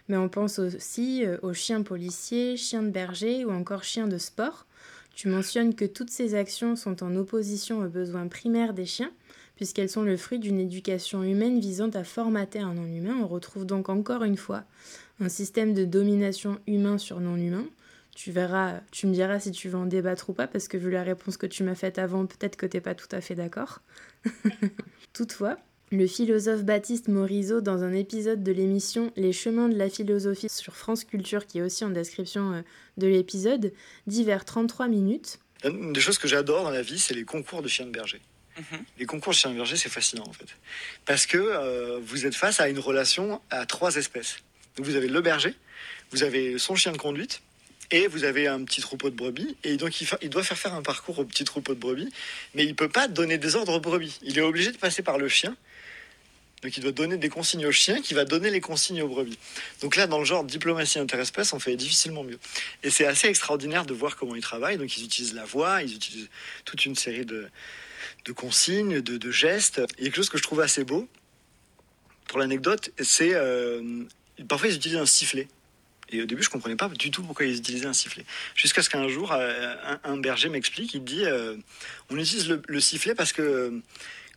[0.07, 4.17] Mais on pense aussi euh, aux chiens policiers, chiens de berger ou encore chiens de
[4.17, 4.65] sport.
[5.15, 9.11] Tu mentionnes que toutes ces actions sont en opposition aux besoins primaires des chiens,
[9.55, 13.15] puisqu'elles sont le fruit d'une éducation humaine visant à formater un non-humain.
[13.21, 14.65] On retrouve donc encore une fois
[15.19, 17.65] un système de domination humain sur non-humain.
[18.15, 20.89] Tu verras, tu me diras si tu veux en débattre ou pas, parce que vu
[20.89, 23.35] la réponse que tu m'as faite avant, peut-être que tu n'es pas tout à fait
[23.35, 23.81] d'accord.
[25.13, 25.57] Toutefois,
[25.91, 30.75] le philosophe Baptiste Morisot, dans un épisode de l'émission Les chemins de la philosophie sur
[30.75, 32.61] France Culture, qui est aussi en description euh,
[32.97, 33.73] de l'épisode,
[34.07, 35.39] dit vers 33 minutes.
[35.63, 38.21] Une des choses que j'adore dans la vie, c'est les concours de chiens de berger.
[38.57, 38.79] Mhm.
[38.99, 40.47] Les concours de chiens de berger, c'est fascinant en fait.
[41.05, 44.37] Parce que euh, vous êtes face à une relation à trois espèces.
[44.75, 45.53] Donc vous avez le berger,
[46.11, 47.41] vous avez son chien de conduite,
[47.91, 50.81] et vous avez un petit troupeau de brebis, et donc il, doit faire faire un
[50.81, 52.09] parcours au petit troupeau de brebis,
[52.53, 54.19] mais il peut pas donner des ordres aux brebis.
[54.23, 55.55] Il est obligé de passer par le chien.
[56.63, 59.37] Donc il doit donner des consignes au chien qui va donner les consignes aux brebis.
[59.81, 62.39] Donc là, dans le genre diplomatie interespèce, on fait difficilement mieux.
[62.81, 64.77] Et c'est assez extraordinaire de voir comment ils travaillent.
[64.77, 66.29] Donc ils utilisent la voix, ils utilisent
[66.63, 67.49] toute une série de,
[68.35, 69.81] consignes, de, gestes.
[69.99, 71.07] Il y a quelque chose que je trouve assez beau.
[72.27, 74.05] Pour l'anecdote, c'est euh,
[74.43, 75.47] parfois ils utilisent un sifflet.
[76.09, 78.25] Et au début, je comprenais pas du tout pourquoi ils utilisaient un sifflet.
[78.53, 81.55] Jusqu'à ce qu'un jour, euh, un, berger m'explique, il dit, euh,
[82.09, 83.81] on utilise le, sifflet parce que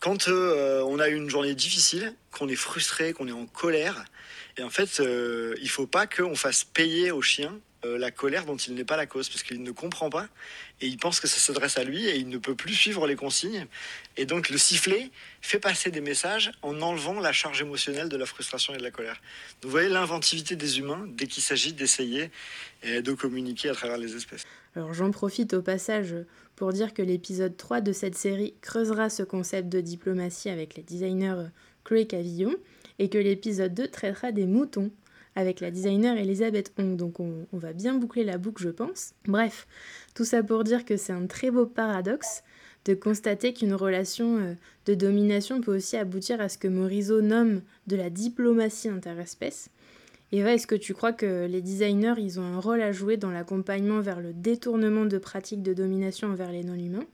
[0.01, 4.05] quand euh, on a une journée difficile, qu'on est frustré, qu'on est en colère,
[4.57, 5.01] et en fait,
[5.61, 9.07] il faut pas qu'on fasse payer au chien la colère dont il n'est pas la
[9.07, 10.29] cause, parce qu'il ne comprend pas,
[10.81, 13.17] et il pense que ça s'adresse à lui et il ne peut plus suivre les
[13.17, 13.67] consignes.
[14.17, 15.11] Et donc le sifflet
[15.41, 18.91] fait passer des messages en enlevant la charge émotionnelle de la frustration et de la
[18.91, 19.21] colère.
[19.63, 22.31] vous voyez l'inventivité des humains dès qu'il s'agit d'essayer
[22.85, 24.45] de communiquer à travers les espèces.
[24.75, 26.15] Alors j'en profite au passage
[26.57, 30.83] pour dire que l'épisode 3 de cette série creusera ce concept de diplomatie avec les
[30.83, 31.47] designers
[31.85, 32.55] Chloé Cavillon
[32.99, 34.91] et que l'épisode 2 traitera des moutons
[35.39, 36.97] avec la designer Elisabeth Hong.
[36.97, 39.13] Donc on, va bien boucler la boucle, je pense.
[39.27, 39.69] Bref,
[40.15, 42.43] tout ça pour dire que c'est un très beau paradoxe
[42.85, 44.55] de constater qu'une relation euh,
[44.87, 49.71] de domination peut aussi aboutir à ce que Morisot nomme de la diplomatie interespèce.
[50.33, 53.31] Eva, est-ce que tu crois que les designers, ils ont un rôle à jouer dans
[53.31, 57.07] l'accompagnement vers le détournement de pratiques de domination envers les non-humains?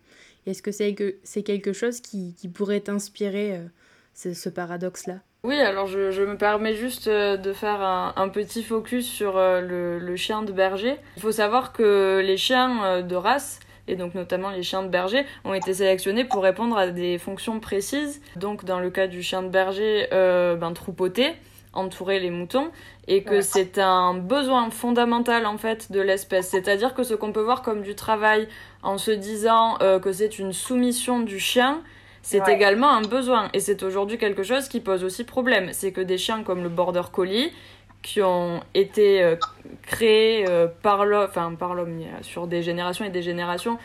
[0.47, 5.21] Est-ce que c'est que, quelque chose qui, pourrait t'inspirer euh, ce, paradoxe-là?
[5.45, 9.99] Oui, alors je, me permets juste euh, de faire un, petit focus sur euh, le,
[9.99, 10.97] le, chien de berger.
[11.17, 15.25] Il faut savoir que les chiens de race, et donc notamment les chiens de berger,
[15.45, 18.21] ont été sélectionnés pour répondre à des fonctions précises.
[18.35, 21.35] Donc dans le cas du chien de berger, ben, troupeauté,
[21.75, 22.71] entourer les moutons
[23.07, 26.49] et que c'est un besoin fondamental en fait de l'espèce.
[26.49, 28.49] C'est-à-dire que ce qu'on peut voir comme du travail
[28.83, 31.83] en se disant euh, que c'est une soumission du chien,
[32.25, 35.69] c'est également un besoin et c'est aujourd'hui quelque chose qui pose aussi problème.
[35.73, 37.53] C'est que des chiens comme le border collie
[38.01, 39.37] qui ont été euh,
[39.83, 43.77] créés euh, par l'homme, enfin par l'homme sur des générations et des générations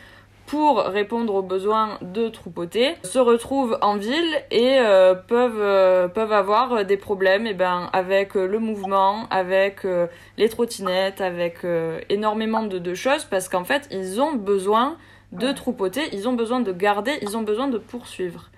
[0.46, 6.32] pour répondre aux besoins de troupeauté se retrouvent en ville et euh, peuvent euh, peuvent
[6.32, 9.86] avoir des problèmes et eh ben avec le mouvement, avec
[10.38, 11.58] les trottinettes, avec
[12.08, 14.98] énormément de, de, choses parce qu'en fait ils ont besoin
[15.32, 18.50] de troupeauté, ils ont besoin de garder, ils ont besoin de poursuivre.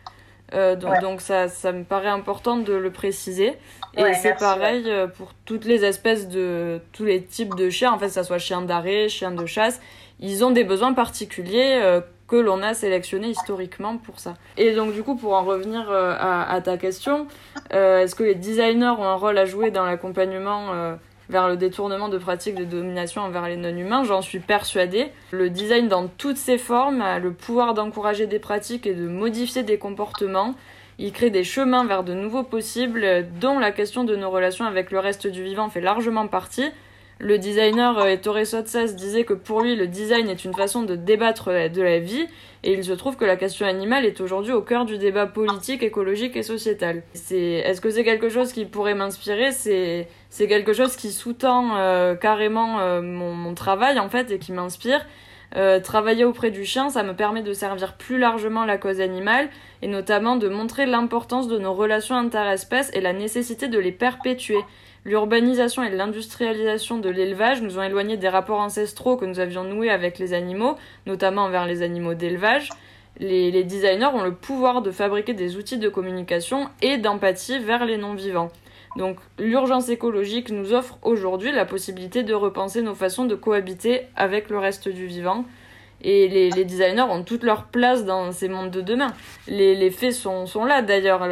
[0.51, 3.57] donc, donc ça, ça me paraît important de le préciser.
[3.97, 8.07] Et c'est pareil pour toutes les espèces de tous les types de chiens, en fait,
[8.07, 9.81] que ça soit chien d'arrêt, chien de chasse
[10.21, 14.35] ils ont des besoins particuliers euh, que l'on a sélectionnés historiquement pour ça.
[14.55, 17.27] Et donc du coup, pour en revenir euh, à, ta question,
[17.73, 20.97] euh, est-ce que les designers ont un rôle à jouer dans l'accompagnement
[21.31, 25.11] vers le détournement de pratiques de domination envers les non-humains J'en suis persuadée.
[25.31, 29.63] Le design dans toutes ses formes a le pouvoir d'encourager des pratiques et de modifier
[29.63, 30.55] des comportements.
[30.99, 34.91] Il crée des chemins vers de nouveaux possibles, dont la question de nos relations avec
[34.91, 36.69] le reste du vivant fait largement partie.
[37.23, 40.95] Le designer euh, Ettore Sotsas disait que pour lui, le design est une façon de
[40.95, 42.25] débattre euh, de la vie,
[42.63, 45.83] et il se trouve que la question animale est aujourd'hui au cœur du débat politique,
[45.83, 47.03] écologique et sociétal.
[47.13, 49.51] C'est, est-ce que c'est quelque chose qui pourrait m'inspirer?
[49.51, 54.51] C'est, c'est quelque chose qui sous-tend euh, carrément mon, mon, travail en fait et qui
[54.51, 55.05] m'inspire.
[55.83, 59.49] travailler auprès du chien, ça me permet de servir plus largement la cause animale
[59.83, 64.63] et notamment de montrer l'importance de nos relations interespèces et la nécessité de les perpétuer.
[65.03, 69.89] L'urbanisation et l'industrialisation de l'élevage nous ont éloignés des rapports ancestraux que nous avions noués
[69.89, 70.75] avec les animaux,
[71.07, 72.69] notamment envers les animaux d'élevage.
[73.19, 77.97] Les, designers ont le pouvoir de fabriquer des outils de communication et d'empathie vers les
[77.97, 78.51] non-vivants.
[78.95, 84.49] Donc l'urgence écologique nous offre aujourd'hui la possibilité de repenser nos façons de cohabiter avec
[84.49, 85.45] le reste du vivant.
[86.03, 89.13] Et les, designers ont toute leur place dans ces mondes de demain.
[89.47, 91.23] Les, faits sont, sont là d'ailleurs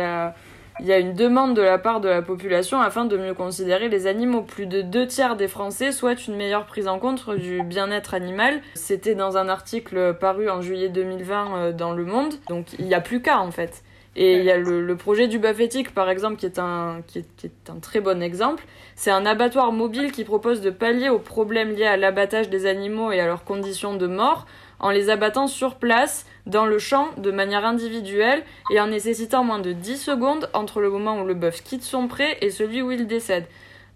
[0.80, 3.90] il y a une demande de la part de la population afin de mieux considérer
[3.90, 4.42] les animaux.
[4.42, 8.62] Plus de deux tiers des Français souhaitent une meilleure prise en compte du bien-être animal.
[8.76, 12.36] C'était dans un article paru en juillet 2020 euh, dans Le Monde.
[12.48, 13.84] Donc il n'y a plus qu'à en fait.
[14.16, 17.70] Et il y a le, projet du éthique, par exemple, qui est un, qui est,
[17.70, 18.66] un très bon exemple.
[18.96, 23.12] C'est un abattoir mobile qui propose de pallier aux problèmes liés à l'abattage des animaux
[23.12, 24.46] et à leurs conditions de mort
[24.80, 29.60] en les abattant sur place, dans le champ, de manière individuelle et en nécessitant moins
[29.60, 32.92] de 10 secondes entre le moment où le bœuf quitte son pré et celui où
[32.92, 33.46] il décède.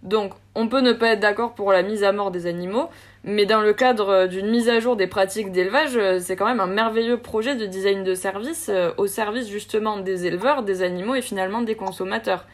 [0.04, 2.90] Donc, on peut ne pas être d'accord pour la mise à mort des animaux,
[3.24, 6.68] mais dans le cadre d'une mise à jour des pratiques d'élevage, c'est quand même un
[6.68, 11.22] merveilleux projet de design de service euh, au service justement des éleveurs, des animaux et
[11.22, 12.46] finalement des consommateurs.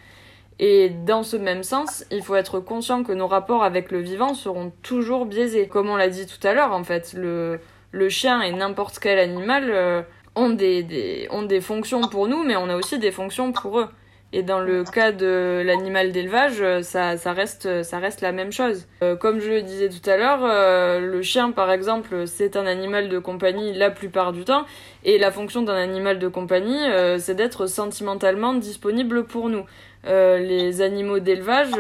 [0.59, 4.33] Et dans ce même sens, il faut être conscient que nos rapports avec le vivant
[4.33, 5.67] seront toujours biaisés.
[5.67, 7.61] Comme on l'a dit tout à l'heure, en fait, le,
[7.91, 10.01] le chien et n'importe quel animal euh,
[10.35, 13.87] ont, des, ont des fonctions pour nous, mais on a aussi des fonctions pour eux.
[14.31, 18.51] Et dans le cas de l'animal d'élevage, euh, ça, ça, reste, ça reste la même
[18.51, 18.85] chose.
[19.01, 23.09] Euh, comme je le disais tout à l'heure, le chien, par exemple, c'est un animal
[23.09, 24.65] de compagnie la plupart du temps.
[25.03, 26.79] Et la fonction d'un animal de compagnie,
[27.17, 29.65] c'est d'être sentimentalement disponible pour nous.
[30.05, 31.71] les animaux d'élevage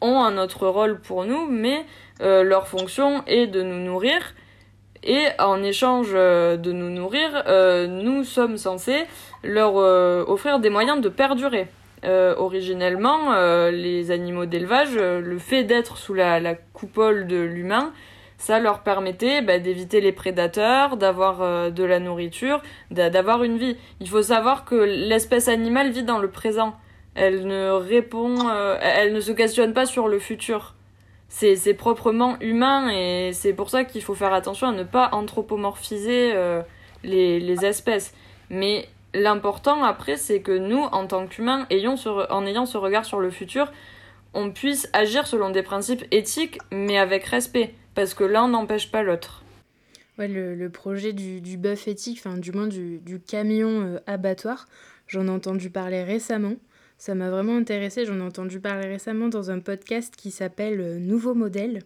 [0.00, 1.84] ont un autre rôle pour nous, mais
[2.20, 4.34] leur fonction est de nous nourrir
[5.02, 9.04] et en échange euh, de nous nourrir, euh, nous sommes censés
[9.42, 11.68] leur euh, offrir des moyens de perdurer.
[12.02, 13.34] originellement,
[13.70, 17.92] les animaux d'élevage, le fait d'être sous la, coupole de l'humain,
[18.38, 23.76] ça leur permettait bah, d'éviter les prédateurs, d'avoir de la nourriture, d'avoir une vie.
[24.00, 26.74] Il faut savoir que l'espèce animale vit dans le présent.
[27.14, 28.48] Elle ne répond,
[28.80, 30.74] elle ne se questionne pas sur le futur
[31.30, 36.32] c'est proprement humain et c'est pour ça qu'il faut faire attention à ne pas anthropomorphiser
[36.34, 36.60] euh,
[37.04, 38.12] les, espèces.
[38.50, 43.30] Mais l'important après, c'est que nous, en tant qu'humains, en ayant ce regard sur le
[43.30, 43.72] futur,
[44.34, 49.02] on puisse agir selon des principes éthiques, mais avec respect, parce que l'un n'empêche pas
[49.02, 49.44] l'autre.
[50.18, 54.66] Ouais, le, projet du, du bœuf éthique, enfin du moins du, camion euh, abattoir,
[55.06, 56.56] j'en ai entendu parler récemment.
[57.00, 58.04] Ça m'a vraiment intéressé.
[58.04, 61.80] J'en ai entendu parler récemment dans un podcast qui s'appelle euh, Nouveau Modèle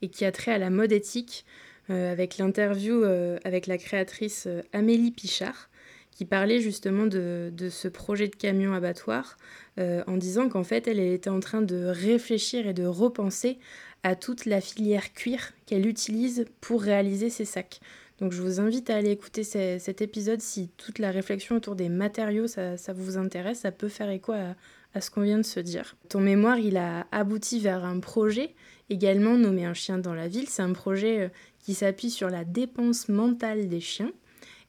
[0.00, 1.44] et qui a trait à la mode éthique
[1.90, 3.04] euh, avec l'interview
[3.44, 5.68] avec la créatrice Amélie Pichard
[6.12, 9.36] qui parlait justement de, ce projet de camion abattoir
[9.76, 13.58] en disant qu'en fait elle était en train de réfléchir et de repenser
[14.02, 17.80] à toute la filière cuir qu'elle utilise pour réaliser ses sacs.
[18.20, 21.88] Donc je vous invite à aller écouter cet épisode si toute la réflexion autour des
[21.88, 25.96] matériaux, ça, vous intéresse, ça peut faire écho à, ce qu'on vient de se dire.
[26.08, 28.54] Ton mémoire, il a abouti vers un projet
[28.90, 30.48] également nommé Un chien dans la ville.
[30.48, 34.12] C'est un projet euh, qui s'appuie sur la dépense mentale des chiens.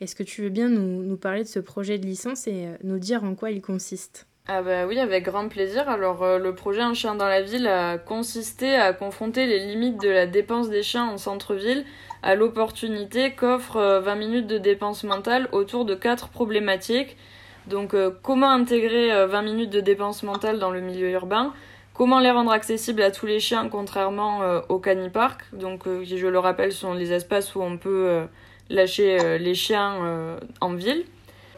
[0.02, 2.98] Est-ce que tu veux bien nous, parler de ce projet de licence et euh, nous
[2.98, 4.28] dire en quoi il consiste?
[4.48, 5.90] Ah bah oui, avec grand plaisir.
[5.90, 10.00] Alors euh, le projet Un chien dans la ville a consisté à confronter les limites
[10.00, 11.84] de la dépense des chiens en centre-ville
[12.22, 17.18] à l'opportunité qu'offre 20 euh, minutes de dépense mentale autour de quatre problématiques.
[17.66, 21.52] Donc euh, comment intégrer 20 minutes de dépense mentale dans le milieu urbain?
[21.96, 26.38] Comment les rendre accessibles à tous les chiens contrairement au canipark Donc qui je le
[26.40, 28.28] rappelle sont les espaces où on peut
[28.70, 31.06] lâcher les chiens en ville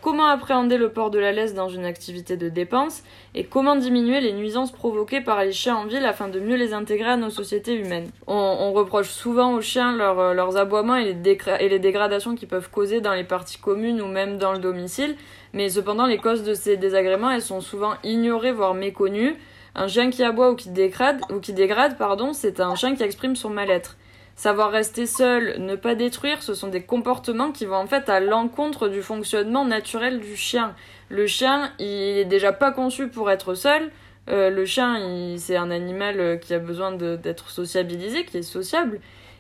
[0.02, 3.04] comment appréhender le port de la laisse dans une activité de dépense
[3.36, 6.74] et comment diminuer les nuisances provoquées par les chiens en ville afin de mieux les
[6.74, 8.10] intégrer à nos sociétés humaines?
[8.28, 12.70] On, reproche souvent aux chiens euh, leurs aboiements et les, et les dégradations qu'ils peuvent
[12.70, 15.16] causer dans les parties communes ou même dans le domicile,
[15.54, 19.36] mais cependant les causes de ces désagréments elles sont souvent ignorées voire méconnues.
[19.76, 23.04] Un chien qui aboie ou qui dégrade, ou qui dégrade pardon, c'est un chien qui
[23.04, 23.96] exprime son mal-être.
[24.38, 28.20] Savoir rester seul, ne pas détruire, ce sont des comportements qui vont en fait à
[28.20, 30.76] l'encontre du fonctionnement naturel du chien.
[31.10, 33.90] Le chien, il est déjà pas conçu pour être seul.
[34.30, 39.00] Euh, le chien, c'est un animal euh, qui a besoin d'être sociabilisé, qui est sociable.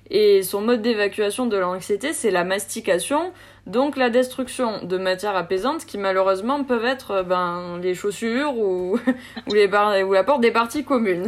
[0.09, 3.33] Et son mode d'évacuation de l'anxiété, c'est la mastication,
[3.67, 8.97] donc la destruction de matières apaisantes qui malheureusement peuvent être euh, ben, les chaussures ou,
[9.47, 11.27] ou, les ou la porte des parties communes.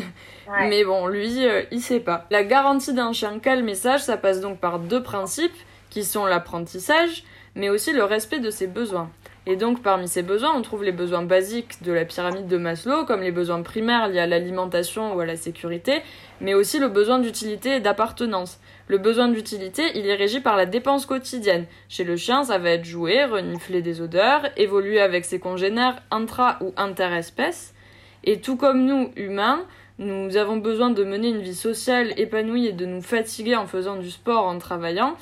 [0.62, 2.26] Mais bon, lui, euh, il sait pas.
[2.32, 5.54] La garantie d'un chien calme et sage, ça passe donc par deux principes,
[5.90, 7.24] qui sont l'apprentissage,
[7.56, 9.10] mais aussi le respect de ses besoins.
[9.46, 13.06] Et donc parmi ces besoins, on trouve les besoins basiques de la pyramide de Maslow,
[13.06, 16.04] comme les besoins primaires liés à l'alimentation ou à la sécurité,
[16.40, 18.60] mais aussi le besoin d'utilité et d'appartenance.
[18.90, 21.68] Le besoin d'utilité, il est régi par la dépense quotidienne.
[21.90, 26.58] Chez le chien, ça va être jouer, renifler des odeurs, évoluer avec ses congénères intra
[26.60, 27.76] ou interespèces.
[28.24, 29.62] Et tout comme nous, humains,
[30.00, 33.98] nous avons besoin de mener une vie sociale épanouie et de nous fatiguer en faisant
[33.98, 35.16] du sport, en travaillant.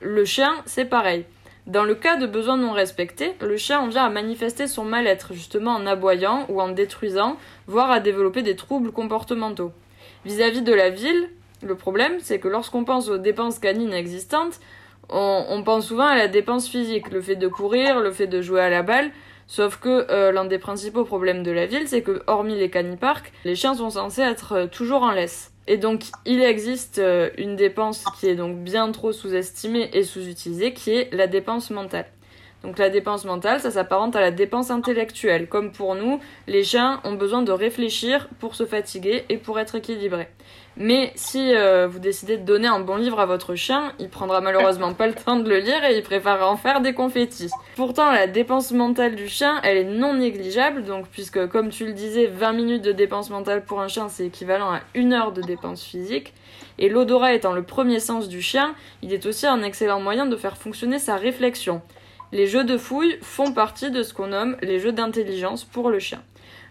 [0.00, 1.24] Le chien, c'est pareil.
[1.68, 5.32] Dans le cas de besoins non respectés, le chien en vient à manifester son mal-être,
[5.32, 7.36] justement en aboyant ou en détruisant,
[7.68, 9.70] voire à développer des troubles comportementaux.
[10.24, 11.28] Vis-à-vis de la ville,
[11.62, 14.60] le problème, c'est que lorsqu'on pense aux dépenses canines existantes,
[15.08, 18.60] on, pense souvent à la dépense physique, le fait de courir, le fait de jouer
[18.60, 19.10] à la balle,
[19.48, 23.32] Sauf que euh, l'un des principaux problèmes de la ville, c'est que hormis les caniparks,
[23.44, 25.52] les chiens sont censés être euh, toujours en laisse.
[25.66, 30.72] Et donc il existe euh, une dépense qui est donc bien trop sous-estimée et sous-utilisée,
[30.72, 32.06] qui est la dépense mentale.
[32.62, 35.48] Donc la dépense mentale, ça s'apparente à la dépense intellectuelle.
[35.48, 39.74] Comme pour nous, les chiens ont besoin de réfléchir pour se fatiguer et pour être
[39.74, 40.28] équilibrés.
[40.76, 44.40] Mais si euh, vous décidez de donner un bon livre à votre chien, il prendra
[44.40, 47.50] malheureusement pas le temps de le lire et il préférera en faire des confettis.
[47.76, 51.92] Pourtant, la dépense mentale du chien, elle est non négligeable, donc puisque comme tu le
[51.92, 55.42] disais, 20 minutes de dépense mentale pour un chien, c'est équivalent à une heure de
[55.42, 56.32] dépense physique.
[56.78, 60.36] Et l'odorat étant le premier sens du chien, il est aussi un excellent moyen de
[60.36, 61.82] faire fonctionner sa réflexion.
[62.32, 65.98] Les jeux de fouille font partie de ce qu'on nomme les jeux d'intelligence pour le
[65.98, 66.22] chien.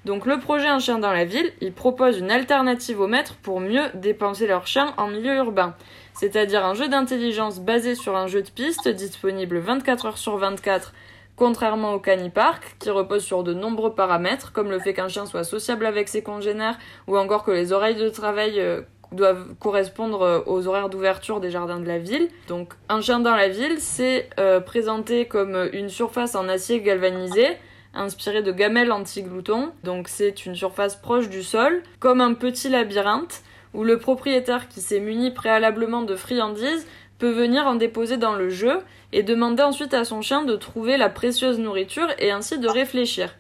[0.06, 3.60] Donc le projet Un chien dans la ville, il propose une alternative aux maîtres pour
[3.60, 5.76] mieux dépenser leur chien en milieu urbain.
[6.14, 10.94] C'est-à-dire un jeu d'intelligence basé sur un jeu de piste disponible 24 heures sur 24
[11.42, 15.44] contrairement au canipark, qui repose sur de nombreux paramètres, comme le fait qu'un chien soit
[15.44, 20.40] sociable avec ses congénères, ou encore que les oreilles de travail euh, doivent correspondre euh,
[20.46, 22.28] aux horaires d'ouverture des jardins de la ville.
[22.48, 27.48] Donc un chien dans la ville, c'est euh, présenté comme une surface en acier galvanisé,
[27.94, 29.71] inspirée de gamelles anti-gloutons.
[29.83, 33.42] Donc c'est une surface proche du sol, comme un petit labyrinthe,
[33.73, 36.87] où le propriétaire qui s'est muni préalablement de friandises
[37.19, 38.79] peut venir en déposer dans le jeu
[39.13, 43.35] et demander ensuite à son chien de trouver la précieuse nourriture et ainsi de réfléchir.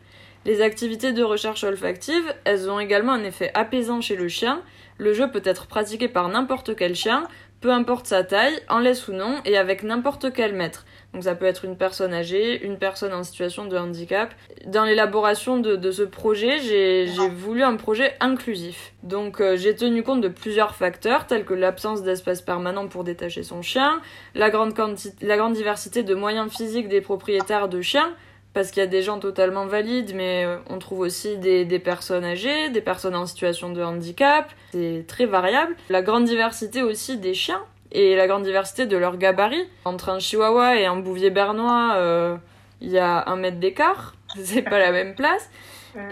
[0.45, 4.61] Les activités de recherche olfactive, elles ont également un effet apaisant chez le chien.
[4.97, 7.27] Le jeu peut être pratiqué par n'importe quel chien,
[7.61, 10.85] peu importe sa taille, en laisse ou non, et avec n'importe quel maître.
[11.13, 14.33] Donc ça peut être une personne âgée, une personne en situation de handicap.
[14.65, 18.93] Dans l'élaboration de, ce projet, j'ai voulu un projet inclusif.
[19.03, 23.43] Donc euh, j'ai tenu compte de plusieurs facteurs tels que l'absence d'espace permanent pour détacher
[23.43, 24.01] son chien,
[24.35, 24.73] la grande,
[25.21, 28.13] la grande diversité de moyens physiques des propriétaires de chiens,
[28.53, 31.79] parce qu'il y a des gens totalement valides, mais euh, on trouve aussi des, des,
[31.79, 35.75] personnes âgées, des personnes en situation de handicap, c'est très variable.
[35.89, 39.67] La grande diversité aussi des chiens, et la grande diversité de leur gabarit.
[39.85, 42.37] Entre un chihuahua et un bouvier bernois, euh,
[42.79, 45.49] il y a un mètre d'écart, c'est pas la même place.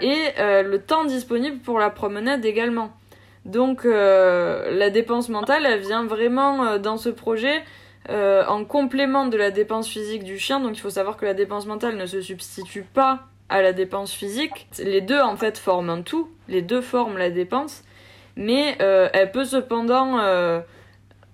[0.02, 2.92] Et euh, le temps disponible pour la promenade également.
[3.46, 7.62] Donc euh, la dépense mentale, elle vient vraiment dans ce projet
[8.08, 10.60] en complément de la dépense physique du chien.
[10.60, 14.12] Donc il faut savoir que la dépense mentale ne se substitue pas à la dépense
[14.12, 14.68] physique.
[14.78, 17.84] Les deux en fait forment un tout, les deux forment la dépense,
[18.36, 20.18] mais elle peut cependant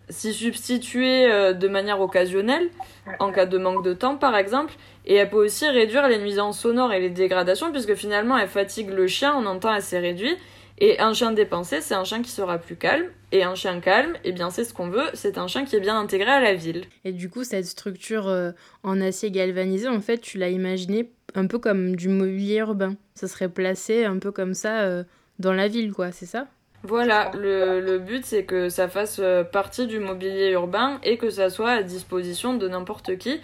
[0.09, 2.71] s'y substituer euh, de manière occasionnelle,
[3.19, 6.61] en cas de manque de temps par exemple, et elle peut aussi réduire les nuisances
[6.61, 10.37] sonores et les dégradations, puisque finalement elle fatigue le chien en temps assez réduit,
[10.79, 14.15] et un chien dépensé, c'est un chien qui sera plus calme, et un chien calme,
[14.25, 16.55] eh bien c'est ce qu'on veut, c'est un chien qui est bien intégré à la
[16.55, 16.85] ville.
[17.05, 18.53] Et du coup, cette structure euh,
[18.83, 22.97] en acier galvanisé, en fait, tu l'as imaginé un peu comme du mobilier urbain.
[23.15, 25.05] Ça serait placé un peu comme ça euh,
[25.39, 26.47] dans la ville, quoi, c'est ça?
[26.83, 31.31] Voilà, le, le but c'est que ça fasse euh, partie du mobilier urbain et que
[31.31, 33.41] ça soit à disposition de n'importe qui.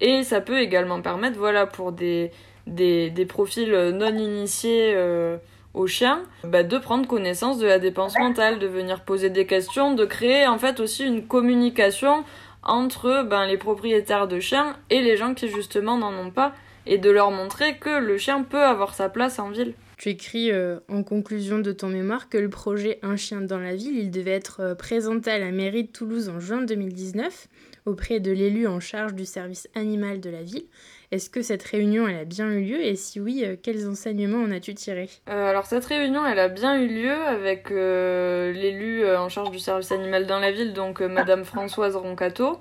[0.00, 2.30] Et ça peut également permettre, voilà, pour des,
[2.66, 5.36] des, des profils non initiés euh,
[5.76, 9.94] aux chiens, bah, de prendre connaissance de la dépense mentale, de venir poser des questions,
[9.94, 12.24] de créer en fait aussi une communication
[12.62, 16.54] entre ben, les propriétaires de chiens et les gens qui justement n'en ont pas,
[16.86, 19.74] et de leur montrer que le chien peut avoir sa place en ville.
[19.98, 23.74] Tu écris euh, en conclusion de ton mémoire que le projet Un chien dans la
[23.74, 27.48] ville, il devait être euh, présenté à la mairie de Toulouse en juin 2019
[27.86, 30.64] auprès de l'élu en charge du service animal de la ville.
[31.12, 32.84] Est-ce que cette réunion elle a bien eu lieu?
[32.84, 35.08] Et si oui, euh, quels enseignements en as-tu tiré?
[35.26, 40.26] Alors cette réunion elle a bien eu lieu avec l'élu en charge du service animal
[40.26, 42.58] dans la ville, donc Madame Françoise Roncato,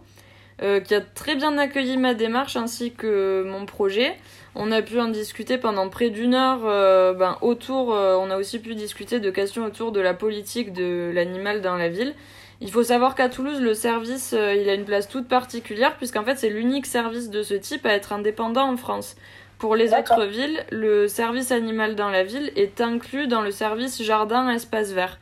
[0.59, 4.15] qui a très bien accueilli ma démarche ainsi que mon projet.
[4.57, 6.61] On a pu en discuter pendant près d'une heure.
[6.63, 10.71] Euh, ben, autour, euh, on a aussi pu discuter de questions autour de la politique
[10.71, 12.13] de l'animal dans la ville.
[12.61, 16.23] Il faut savoir qu'à Toulouse, le service, euh, il a une place toute particulière puisqu'en
[16.23, 19.15] fait, c'est l'unique service de ce type à être indépendant en France.
[19.57, 24.01] Pour les autres villes, le service animal dans la ville est inclus dans le service
[24.01, 25.17] jardin espace vert.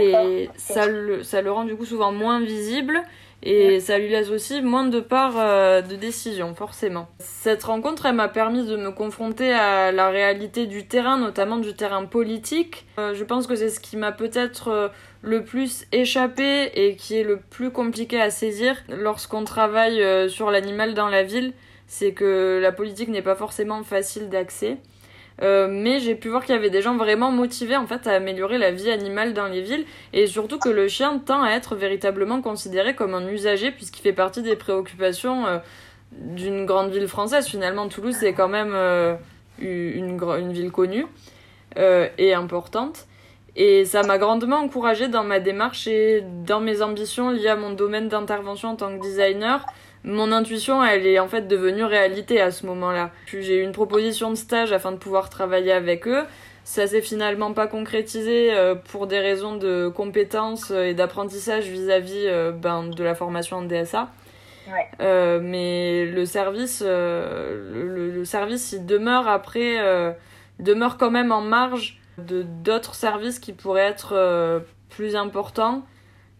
[0.00, 3.00] Et ça le, ça le rend du coup souvent moins visible
[3.42, 7.08] et ça lui laisse aussi moins de part euh, de décision, forcément.
[7.20, 11.72] Cette rencontre, elle m'a permis de me confronter à la réalité du terrain, notamment du
[11.74, 12.86] terrain politique.
[12.98, 14.90] Euh, je pense que c'est ce qui m'a peut-être
[15.22, 20.94] le plus échappé et qui est le plus compliqué à saisir lorsqu'on travaille sur l'animal
[20.94, 21.52] dans la ville.
[21.86, 24.78] C'est que la politique n'est pas forcément facile d'accès.
[25.40, 28.14] Euh, mais j'ai pu voir qu'il y avait des gens vraiment motivés en fait à
[28.14, 31.76] améliorer la vie animale dans les villes et surtout que le chien tend à être
[31.76, 35.58] véritablement considéré comme un usager puisqu'il fait partie des préoccupations euh,
[36.10, 37.46] d'une grande ville française.
[37.46, 39.14] Finalement, Toulouse c'est quand même euh,
[39.60, 41.06] une, une, ville connue
[41.76, 43.06] et importante.
[43.60, 47.72] Et ça m'a grandement encouragée dans ma démarche et dans mes ambitions liées à mon
[47.72, 49.66] domaine d'intervention en tant que designer
[50.04, 53.10] mon intuition, elle est en fait devenue réalité à ce moment-là.
[53.26, 56.24] J'ai eu une proposition de stage afin de pouvoir travailler avec eux.
[56.64, 62.52] Ça s'est finalement pas concrétisé euh, pour des raisons de compétences et d'apprentissage vis-à-vis euh,
[62.52, 64.08] ben, de la formation en DSA.
[65.00, 69.78] Euh, mais le service, le, service, il demeure après,
[70.58, 75.84] demeure quand même en marge de d'autres services qui pourraient être plus importants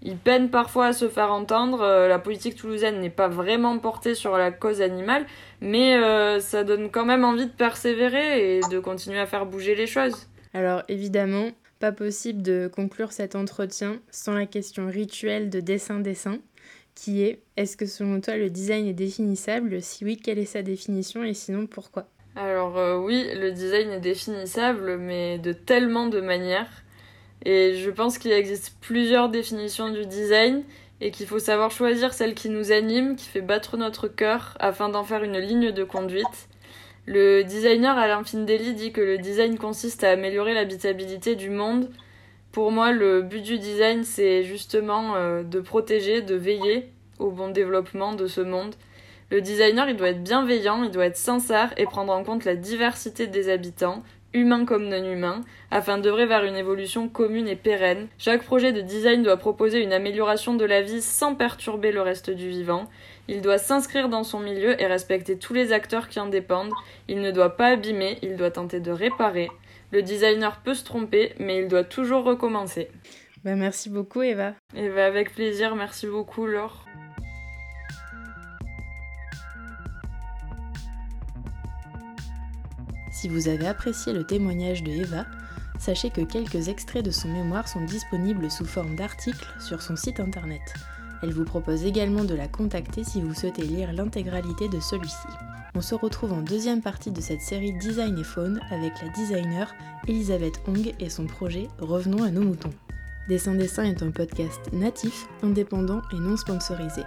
[0.03, 1.81] il peine parfois à se faire entendre.
[1.83, 5.27] Euh, la politique toulousaine n'est pas vraiment portée sur la cause animale,
[5.61, 9.75] mais euh, ça donne quand même envie de persévérer et de continuer à faire bouger
[9.75, 10.29] les choses.
[10.55, 11.51] Alors évidemment,
[11.81, 16.39] pas possible de conclure cet entretien sans la question rituelle de dessin-dessin,
[16.95, 19.83] qui est est-ce que selon toi le design est définissable?
[19.83, 21.25] Si oui, quelle est sa définition?
[21.25, 22.07] Et sinon pourquoi?
[22.41, 26.71] Alors euh, oui, le design est définissable, mais de tellement de manières.
[27.45, 30.63] Et je pense qu'il existe plusieurs définitions du design
[31.01, 34.89] et qu'il faut savoir choisir celle qui nous anime, qui fait battre notre cœur afin
[34.89, 36.49] d'en faire une ligne de conduite.
[37.07, 41.91] Le designer Alain Findeli dit que le design consiste à améliorer l'habitabilité du monde.
[42.53, 47.49] Pour moi, le but du design, c'est justement euh, de protéger, de veiller au bon
[47.49, 48.77] développement de ce monde.
[49.31, 52.57] Le designer, il doit être bienveillant, il doit être sincère et prendre en compte la
[52.57, 54.03] diversité des habitants,
[54.33, 58.09] humains comme non humains, afin d'œuvrer vers une évolution commune et pérenne.
[58.17, 62.31] Chaque projet de design doit proposer une amélioration de la vie sans perturber le reste
[62.31, 62.89] du vivant.
[63.29, 66.73] Il doit s'inscrire dans son milieu et respecter tous les acteurs qui en dépendent.
[67.09, 69.51] Il ne doit pas abîmer, il doit tenter de réparer.
[69.93, 72.89] Le designer peut se tromper, mais il doit toujours recommencer.
[73.45, 74.55] Bah, merci beaucoup Eva.
[74.75, 76.87] Eva, avec plaisir, merci beaucoup Laure.
[83.21, 85.27] Si vous avez apprécié le témoignage de Eva,
[85.81, 90.21] sachez que quelques extraits de son mémoire sont disponibles sous forme d'articles sur son site
[90.21, 90.63] internet.
[91.25, 95.27] Elle vous propose également de la contacter si vous souhaitez lire l'intégralité de celui-ci.
[95.75, 99.75] On se retrouve en deuxième partie de cette série Design et Faune avec la designer
[100.07, 102.75] Elisabeth Hong et son projet Revenons à nos moutons.
[103.29, 107.03] Dessin Dessin est un podcast natif, indépendant et non sponsorisé.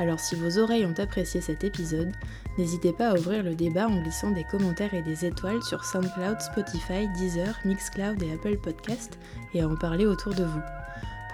[0.00, 2.10] Alors si vos oreilles ont apprécié cet épisode,
[2.56, 6.40] n'hésitez pas à ouvrir le débat en glissant des commentaires et des étoiles sur SoundCloud,
[6.40, 9.18] Spotify, Deezer, Mixcloud et Apple Podcast
[9.52, 10.62] et à en parler autour de vous.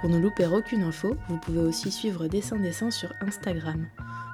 [0.00, 3.86] Pour ne louper aucune info, vous pouvez aussi suivre Dessin Dessin sur Instagram.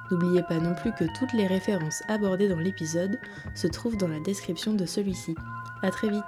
[0.09, 3.19] N'oubliez pas non plus que toutes les références abordées dans l'épisode
[3.53, 5.35] se trouvent dans la description de celui-ci.
[5.83, 6.23] A très vite